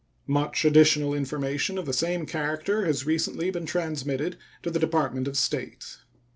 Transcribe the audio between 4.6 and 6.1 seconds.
to the Department of State.